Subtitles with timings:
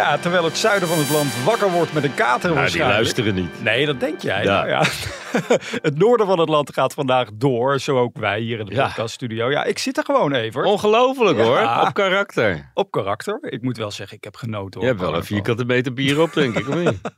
[0.00, 2.94] Ja, terwijl het zuiden van het land wakker wordt met een kater die waarschijnlijk.
[2.96, 3.62] luisteren niet.
[3.62, 4.42] Nee, dat denk jij.
[4.42, 4.52] Ja.
[4.54, 4.82] Nou ja.
[5.88, 7.78] het noorden van het land gaat vandaag door.
[7.78, 8.86] Zo ook wij hier in de Ja.
[8.86, 9.50] podcaststudio.
[9.50, 10.64] Ja, ik zit er gewoon even.
[10.64, 11.44] Ongelooflijk Ja.
[11.44, 12.70] hoor, op karakter.
[12.74, 13.38] Op karakter.
[13.42, 14.80] Ik moet wel zeggen, ik heb genoten.
[14.80, 16.68] Je hoor, hebt wel een vierkante meter bier op, denk ik.
[16.68, 16.98] of niet?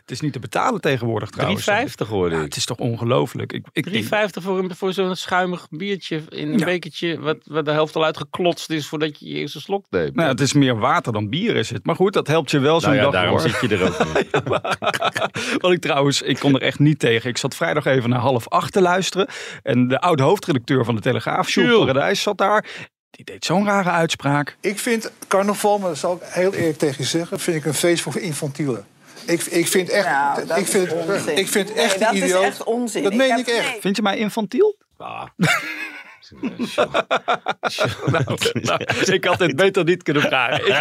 [0.00, 1.70] Het is niet te betalen tegenwoordig trouwens.
[1.70, 2.44] 3,50 hoorde Ja, ik.
[2.46, 3.52] het is toch ongelooflijk.
[3.52, 6.64] Ik, ik 3,50 voor, een- voor zo'n schuimig biertje in een Ja.
[6.64, 7.20] bekertje...
[7.20, 10.14] Wat, wat de helft al uitgeklotst is voordat je je eerste slok neemt.
[10.14, 11.86] Nou, het is meer water dan bier is het.
[11.86, 13.48] Maar goed, dat helpt je wel zo'n Nou ja, dag daarom hoor.
[13.48, 14.28] zit je er ook mee.
[15.62, 17.30] Wat ik trouwens, ik kon er echt niet tegen.
[17.30, 19.26] Ik zat vrijdag even naar half acht te luisteren.
[19.62, 21.78] En de oude hoofdredacteur van de Telegraaf, Jules.
[21.78, 22.64] Paradijs, zat daar.
[23.10, 24.56] Die deed zo'n rare uitspraak.
[24.60, 27.74] Ik vind carnaval, maar dat zal ik heel eerlijk tegen je zeggen, vind ik een
[27.74, 28.86] feest voor infantielen.
[29.26, 30.92] Ik, ik vind echt, Nou, ik vind,
[31.38, 33.02] ik vind Nee, echt dat is echt onzin.
[33.02, 33.70] Dat Ik meen heb- ik echt.
[33.70, 33.80] nee.
[33.80, 34.76] Vind je mij infantiel?
[34.98, 35.22] Ah.
[38.06, 38.24] Nou,
[39.16, 40.66] ik had dit beter niet kunnen vragen.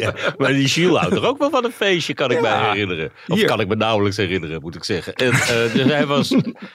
[0.00, 3.10] Ja, maar die Gilles houdt er ook wel van een feestje, kan ik mij herinneren.
[3.28, 3.46] Of Hier.
[3.46, 5.14] kan ik me nauwelijks herinneren, moet ik zeggen.
[5.14, 6.28] En, eh, dus hij was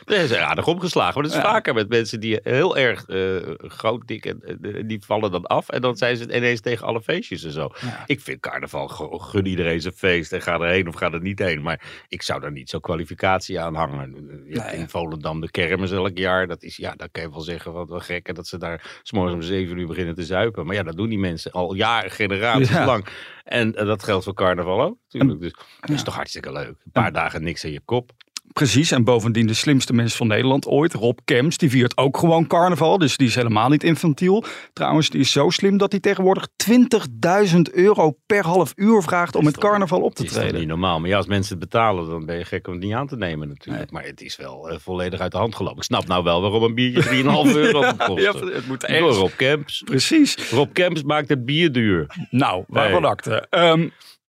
[0.05, 1.13] hij is aardig opgeslagen.
[1.13, 1.52] Maar dat is Ja.
[1.52, 4.41] vaker met mensen die heel erg eh, groot, dik en
[4.88, 5.69] die vallen dan af.
[5.69, 7.69] En dan zijn ze het ineens tegen alle feestjes en zo.
[8.05, 10.31] Ik vind carnaval, gun iedereen zijn feest.
[10.33, 11.61] En ga erheen of ga er niet heen.
[11.61, 14.44] Maar ik zou daar niet zo'n kwalificatie aan hangen.
[14.47, 16.47] Je hebt in Volendam de kermis elk jaar.
[16.47, 18.28] Dat is, ja, dan kan je wel zeggen, wat wel gek.
[18.28, 20.66] En dat ze daar s'morgens om zeven uur beginnen te zuipen.
[20.66, 22.86] Maar ja, dat doen die mensen al jaren, generaties Ja.
[22.86, 23.06] lang.
[23.44, 25.42] En eh, dat geldt voor carnaval ook natuurlijk.
[25.42, 26.67] Dus dat is toch hartstikke leuk.
[26.67, 28.12] Een paar dagen niks aan je kop.
[28.53, 32.47] Precies, en bovendien de slimste mens van Nederland ooit, Rob Kems, die viert ook gewoon
[32.47, 32.97] carnaval.
[32.97, 34.44] Dus die is helemaal niet infantiel.
[34.73, 36.47] Trouwens, die is zo slim dat hij tegenwoordig
[37.53, 40.41] 20.000 euro per half uur vraagt om is toch- carnaval op te Het is toch
[40.44, 40.59] treden.
[40.59, 41.00] niet normaal.
[41.00, 43.17] Maar ja, als mensen het betalen, dan ben je gek om het niet aan te
[43.17, 43.91] nemen natuurlijk.
[43.91, 45.78] Maar het is wel eh, volledig uit de hand gelopen.
[45.78, 47.79] Ik snap nou wel waarom een biertje 3,5 euro.
[48.19, 49.16] Ja, het moet Door echt.
[49.17, 49.81] Rob Kemps.
[49.85, 50.50] Precies.
[50.51, 52.16] Rob Kemps maakt het bier duur.
[52.29, 53.11] Nou, waarvan Nee.
[53.11, 53.47] akte.
[53.50, 53.88] Ehm,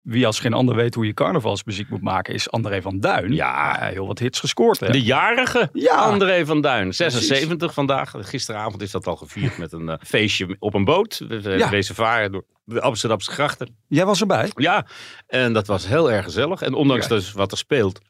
[0.07, 3.33] wie als geen ander weet hoe je carnavalsmuziek moet maken, is André van Duin.
[3.33, 3.79] Ja.
[3.81, 4.81] Heel wat hits gescoord.
[4.81, 4.91] Hè?
[4.91, 5.95] De jarige Ja.
[5.95, 6.95] André van Duin.
[6.95, 8.13] 76 vandaag.
[8.19, 11.21] Gisteravond is dat al gevierd met een eh, feestje op een boot.
[11.29, 11.83] We zijn Ja.
[11.83, 13.77] varen door de Amsterdamse grachten.
[13.89, 14.51] Jij was erbij.
[14.55, 14.87] Ja,
[15.27, 16.63] en dat was heel erg gezellig.
[16.63, 17.15] En ondanks Ja.
[17.15, 18.01] dus wat er speelt,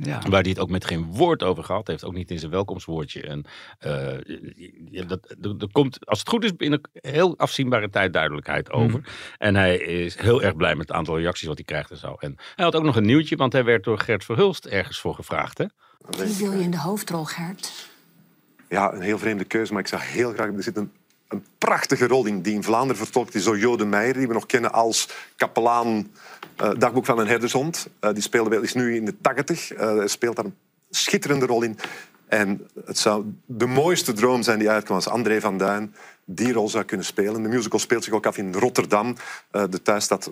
[0.00, 0.20] Ja.
[0.28, 3.22] waar hij het ook met geen woord over gehad heeft, ook niet in zijn welkomstwoordje.
[3.22, 3.44] En
[3.78, 4.18] eh,
[4.90, 9.00] ja, dat, er, er komt, als het goed is, binnen heel afzienbare tijd duidelijkheid over.
[9.38, 12.16] En hij is heel erg blij met het aantal reacties wat hij krijgt en zo.
[12.18, 15.14] En hij had ook nog een nieuwtje, want hij werd door Gert Verhulst ergens voor
[15.14, 15.58] gevraagd.
[15.58, 15.64] Hè?
[15.98, 17.88] Wie wil je in de hoofdrol, Gert?
[18.68, 20.48] Ja, een heel vreemde keuze, maar ik zou heel graag...
[20.48, 21.07] Er zit een, een
[21.58, 24.72] prachtige rol in die in Vlaanderen vertolkt is door Jode Meijer, die we nog kennen
[24.72, 26.10] als kapelaan
[26.56, 27.88] eh, Dagboek van een herdershond.
[28.00, 29.68] Eh, die speelde is nu in de tachtig.
[29.68, 30.56] Hij speelt daar een
[30.90, 31.78] schitterende rol in.
[32.26, 36.68] En het zou de mooiste droom zijn die uitkwam als André van Duin die rol
[36.68, 37.42] zou kunnen spelen.
[37.42, 39.16] De musical speelt zich ook af in Rotterdam,
[39.50, 40.30] de thuisstad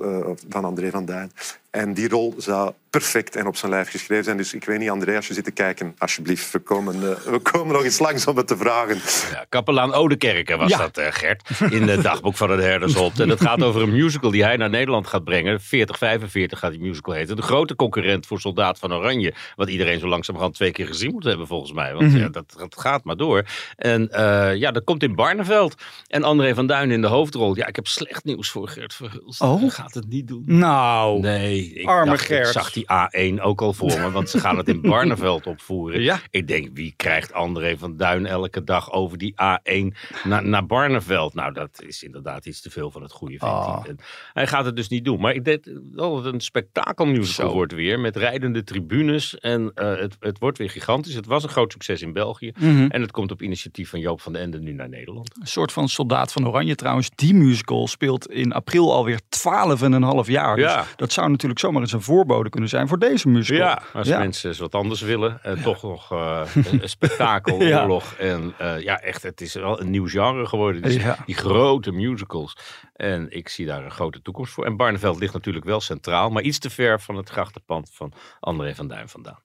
[0.48, 1.32] van André van Duin.
[1.76, 4.36] En die rol zou perfect en op zijn lijf geschreven zijn.
[4.36, 7.38] Dus ik weet niet, André, als je zit te kijken, alsjeblieft, we komen, eh, we
[7.38, 8.96] komen nog eens langs om het te vragen.
[9.32, 10.78] Ja, kapelaan Odekerke was Ja.
[10.78, 11.48] dat, eh, Gert.
[11.70, 13.20] In het dagboek van het herdershond.
[13.20, 15.60] En het gaat over een musical die hij naar Nederland gaat brengen.
[15.60, 17.36] 4045 gaat die musical heten.
[17.36, 19.34] De grote concurrent voor Soldaat van Oranje.
[19.56, 21.94] Wat iedereen zo langzamerhand twee keer gezien moet hebben, volgens mij.
[21.94, 22.16] Want Mhm.
[22.18, 23.44] ja, dat, dat gaat maar door.
[23.76, 25.74] En eh, ja, dat komt in Barneveld.
[26.06, 27.56] En André van Duin in de hoofdrol.
[27.56, 29.40] Ja, ik heb slecht nieuws voor Gert Verhulst.
[29.40, 29.60] Oh.
[29.60, 30.42] Hij gaat het niet doen.
[30.46, 34.40] Nou, Nee, ik, Arme dacht, ik zag die A1 ook al voor me, want ze
[34.40, 36.00] gaan het in Barneveld opvoeren.
[36.00, 36.20] Ja.
[36.30, 39.86] Ik denk, wie krijgt André van Duin elke dag over die A1
[40.24, 41.34] naar, naar Barneveld?
[41.34, 43.84] Nou, dat is inderdaad iets te veel van het goede, Ah.
[44.32, 44.46] hij.
[44.46, 45.20] Gaat het dus niet doen.
[45.20, 49.38] Maar ik denk dat het een spektakelmusical wordt weer, met rijdende tribunes.
[49.38, 51.14] En eh, het, het wordt weer gigantisch.
[51.14, 52.52] Het was een groot succes in België.
[52.58, 52.86] Mhm.
[52.88, 55.30] En het komt op initiatief van Joop van den Ende nu naar Nederland.
[55.40, 57.10] een soort van Soldaat van Oranje trouwens.
[57.14, 60.56] Die musical speelt in april alweer 12,5 jaar.
[60.56, 60.84] Dus Ja.
[60.96, 63.66] dat zou natuurlijk zomaar eens een voorbode kunnen zijn voor deze musical.
[63.66, 64.18] Ja, als Ja.
[64.18, 65.42] mensen eens wat anders willen.
[65.42, 67.80] En toch nog eh, een een spektakel, Ja.
[67.82, 68.14] oorlog.
[68.14, 70.82] En eh, ja, echt, het is wel een nieuw genre geworden.
[70.82, 71.18] Die, Ja.
[71.26, 72.56] die grote musicals.
[72.94, 74.64] En ik zie daar een grote toekomst voor.
[74.64, 76.30] En Barneveld ligt natuurlijk wel centraal.
[76.30, 79.38] Maar iets te ver van het grachtenpand van André van Duin vandaan.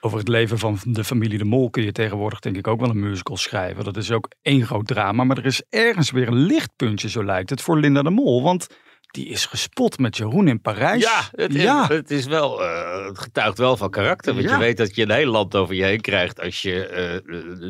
[0.00, 2.90] Over het leven van de familie De Mol kun je tegenwoordig denk ik ook wel
[2.90, 3.84] een musical schrijven.
[3.84, 5.24] Dat is ook één groot drama.
[5.24, 8.42] Maar er is ergens weer een lichtpuntje, zo lijkt het, voor Linda De Mol.
[8.42, 8.66] Want
[9.10, 11.02] die is gespot met Jeroen in Parijs.
[11.02, 11.86] Ja, het, is, ja.
[11.86, 14.34] het is wel, eh, het getuigt wel van karakter.
[14.34, 14.52] Want Ja.
[14.52, 17.22] je weet dat je een heel land over je heen krijgt als je eh, eh,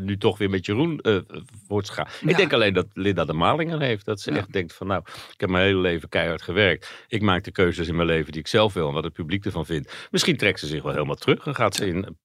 [0.02, 1.17] nu toch weer met Jeroen eh
[1.69, 2.06] wordt gegaan.
[2.20, 2.29] Ja.
[2.29, 4.05] Ik denk alleen dat Linda de Malingen heeft.
[4.05, 5.02] Dat ze echt denkt van nou,
[5.32, 6.90] ik heb mijn hele leven keihard gewerkt.
[7.08, 9.44] Ik maak de keuzes in mijn leven die ik zelf wil en wat het publiek
[9.44, 9.93] ervan vindt.
[10.11, 12.19] Misschien trekt ze zich wel helemaal terug en gaat ze in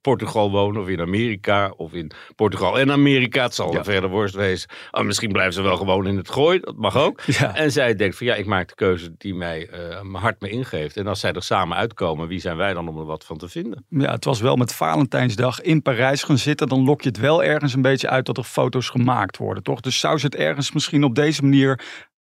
[0.00, 3.42] Portugal wonen of in Amerika of in Portugal en Amerika.
[3.42, 4.70] Het zal een verder worst wezen.
[4.90, 7.20] Oh, misschien blijven ze wel gewoon in het gooi, dat mag ook.
[7.54, 10.48] En zij denkt van ja, ik maak de keuze die mij eh, mijn hart me
[10.48, 10.96] ingeeft.
[10.96, 13.48] En als zij er samen uitkomen, wie zijn wij dan om er wat van te
[13.48, 13.84] vinden?
[13.88, 16.68] Ja, het was wel met Valentijnsdag in Parijs gaan zitten.
[16.68, 19.80] Dan lok je het wel ergens een beetje uit dat er foto's gemaakt worden, toch?
[19.80, 21.80] Dus zou ze het ergens misschien op deze manier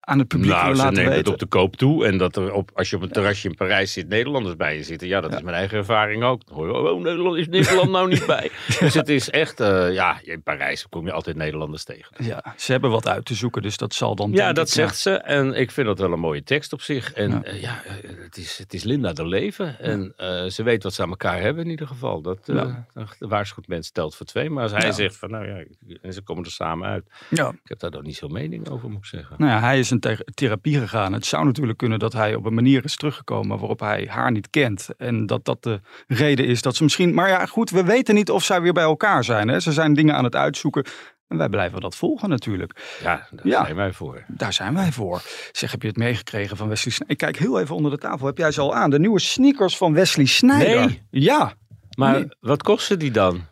[0.09, 1.13] aan het publiek nou, laten weten?
[1.13, 2.05] het op de koop toe.
[2.05, 4.83] En dat er op, als je op een terrasje in Parijs zit, Nederlanders bij je
[4.83, 5.07] zitten.
[5.07, 6.47] Ja, dat is mijn eigen ervaring ook.
[6.47, 8.51] Dan hoor je, oh, Nederland is Nederland nou niet bij.
[8.79, 12.25] Dus het is echt, eh, ja, in Parijs kom je altijd Nederlanders tegen.
[12.25, 14.31] Ja, ze hebben wat uit te zoeken, dus dat zal dan.
[14.31, 15.11] Ja, dat ik, zegt ze.
[15.11, 17.13] En ik vind dat wel een mooie tekst op zich.
[17.13, 17.53] En Ja.
[17.53, 19.79] ja eh, het, is, het is Linda de leven.
[19.79, 22.21] En eh, ze weet wat ze aan elkaar hebben in ieder geval.
[22.21, 22.73] Dat de
[23.19, 24.49] waarschuwt mens telt voor twee.
[24.49, 25.63] Maar als hij zegt van nou ja,
[26.01, 27.05] en ze komen er samen uit.
[27.29, 27.49] Ja.
[27.49, 29.35] Ik heb daar dan niet zo mening over, moet ik zeggen.
[29.39, 29.98] Nou ja, hij is in
[30.33, 31.13] therapie gegaan.
[31.13, 34.49] Het zou natuurlijk kunnen dat hij op een manier is teruggekomen waarop hij haar niet
[34.49, 34.87] kent.
[34.97, 37.13] En dat dat de reden is dat ze misschien.
[37.13, 39.47] Maar ja, goed, we weten niet of zij weer bij elkaar zijn.
[39.47, 39.59] Hè?
[39.59, 40.85] Ze zijn dingen aan het uitzoeken.
[41.27, 42.97] En wij blijven dat volgen natuurlijk.
[43.03, 43.63] Ja, daar Ja.
[43.63, 44.23] zijn wij voor.
[44.27, 45.21] Daar zijn wij voor.
[45.51, 47.09] Zeg, heb je het meegekregen van Wesley Sneijder?
[47.09, 48.25] Ik kijk heel even onder de tafel.
[48.25, 48.89] Heb jij ze al aan?
[48.89, 50.85] De nieuwe sneakers van Wesley Sneijder.
[50.85, 51.01] Nee.
[51.09, 51.53] Ja,
[51.99, 52.27] Maar Nee.
[52.39, 53.45] wat kosten die dan?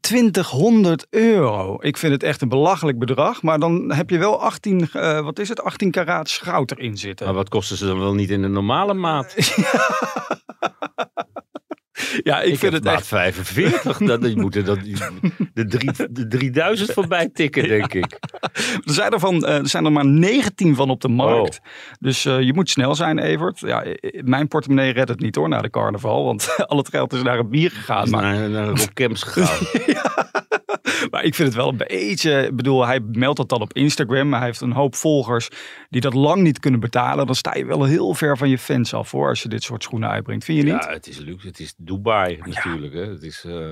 [0.00, 1.76] 2100 euro.
[1.80, 3.42] Ik vind het echt een belachelijk bedrag.
[3.42, 7.26] Maar dan heb je wel 18, eh, wat is het, 18 karaat goud erin zitten.
[7.26, 9.34] Maar wat kosten ze dan wel niet in de normale maat?
[12.22, 13.98] ja, ik, Ik, vind heb het echt 45.
[13.98, 14.78] Dan, dan moeten dat,
[15.64, 18.18] de, drie, de 3000 voorbij tikken, denk ik.
[18.84, 21.60] Er zijn er, van, eh, er zijn er maar 19 van op de markt.
[21.62, 21.70] Oh.
[22.00, 23.60] Dus eh, je moet snel zijn, Evert.
[23.60, 23.84] Ja,
[24.24, 26.24] mijn portemonnee redt het niet hoor, na de carnaval.
[26.24, 28.10] Want al het geld is naar het bier gegaan.
[28.10, 28.78] Maar, Naar, naar Rob
[29.16, 29.66] gegaan.
[31.10, 32.46] maar ik vind het wel een beetje...
[32.46, 34.32] Ik bedoel, hij meldt dat dan op Instagram.
[34.32, 35.48] Hij heeft een hoop volgers
[35.88, 37.26] die dat lang niet kunnen betalen.
[37.26, 39.82] Dan sta je wel heel ver van je fans af hoor, als je dit soort
[39.82, 40.44] schoenen uitbrengt.
[40.44, 40.84] Vind je niet?
[40.84, 41.46] Ja, het is luxe.
[41.46, 42.94] Het is Dubai natuurlijk.
[42.94, 43.06] Hè.
[43.06, 43.70] Het is, eh,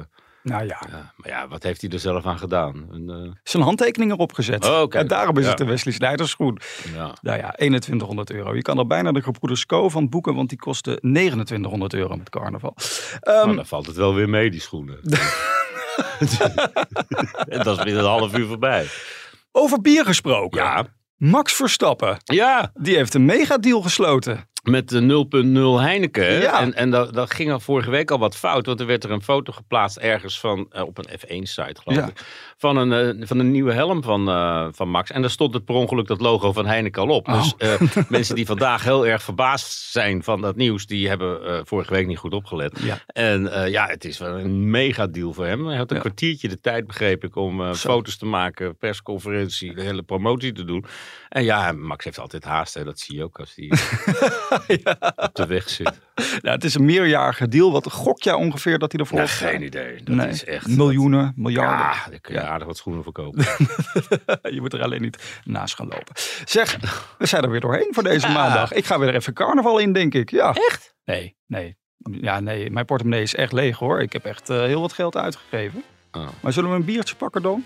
[0.49, 1.13] Nou ja, ja.
[1.17, 2.87] Maar ja, wat heeft hij er zelf aan gedaan?
[2.91, 4.65] Een, eh, zijn handtekening erop gezet.
[4.69, 5.49] Oh, en daarom is Ja.
[5.49, 6.59] het de Wesley Sneijder schoen.
[6.95, 7.13] ja.
[7.23, 8.55] Nou ja, 2100 euro.
[8.55, 12.31] Je kan er bijna de gebroeders Co van boeken, want die kosten 2900 euro met
[12.31, 12.75] carnaval.
[13.21, 15.01] Ehm, Maar dan valt het wel weer mee, die schoenen.
[17.49, 18.87] en dat is binnen een half uur voorbij.
[19.53, 20.63] over bier gesproken.
[20.63, 20.87] Ja,
[21.17, 24.49] Max Verstappen, ja die heeft een megadeal gesloten.
[24.71, 26.33] Met de 0.0 Heineken.
[26.41, 26.61] Ja.
[26.61, 28.67] En, en dat, dat ging al vorige week al wat fout.
[28.67, 32.07] Want er werd er een foto geplaatst ergens van, eh, op een F1-site geloof Ja.
[32.07, 32.23] ik.
[32.57, 35.11] Van een, eh, van een nieuwe helm van, eh, van Max.
[35.11, 37.29] En daar stond het per ongeluk dat logo van Heineken al op.
[37.29, 37.43] Oh.
[37.43, 37.55] Dus
[38.09, 40.87] mensen die vandaag heel erg verbaasd zijn van dat nieuws.
[40.87, 42.79] Die hebben vorige week niet goed opgelet.
[42.83, 42.99] Ja.
[43.07, 45.67] En ja, het is wel een mega deal voor hem.
[45.67, 50.03] Hij had een kwartiertje de tijd, begreep ik, om foto's te maken, persconferentie, de hele
[50.03, 50.85] promotie te doen.
[51.29, 52.75] En ja, Max heeft altijd haast.
[52.75, 52.85] Hè.
[52.85, 53.69] Dat zie je ook als hij
[55.27, 55.93] op de weg zit.
[56.15, 57.73] Nou, het is een meerjarige deal.
[57.73, 59.49] Wat gok jij ongeveer dat hij ervoor Ja, gaat?
[59.51, 60.03] geen idee.
[60.03, 60.29] Dat Nee.
[60.29, 60.67] is echt...
[60.67, 61.79] Miljoenen, miljarden.
[61.79, 62.47] Ja, daar kun je Ja.
[62.47, 63.45] aardig wat schoenen verkopen.
[64.55, 66.15] Je moet er alleen niet naast gaan lopen.
[66.45, 66.79] Zeg,
[67.19, 68.73] we zijn er weer doorheen voor deze maandag.
[68.73, 70.31] Ik ga weer even carnaval in, denk ik.
[70.31, 70.53] Ja.
[70.53, 70.95] Echt?
[71.05, 71.77] Nee, nee.
[72.21, 74.01] Ja, nee, mijn portemonnee is echt leeg hoor.
[74.01, 75.83] Ik heb echt eh, heel wat geld uitgegeven.
[76.13, 76.29] Oh.
[76.41, 77.65] Maar zullen we een biertje pakken dan?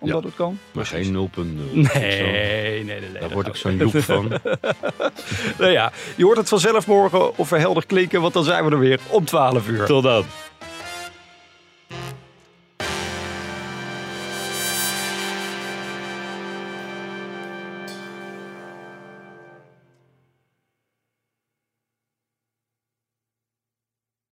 [0.00, 0.26] Omdat Ja.
[0.26, 0.58] het kan?
[0.72, 1.42] Maar geen 0.0.
[1.72, 2.84] Nee, nee, nee.
[2.84, 4.32] nee Daar dat word ik zo'n joep van.
[5.58, 8.70] Nou ja, je hoort het vanzelf morgen of we helder klinken, want dan zijn we
[8.70, 9.86] er weer om 12 uur.
[9.86, 10.24] Tot dan.